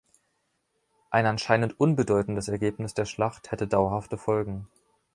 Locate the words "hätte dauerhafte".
3.51-4.17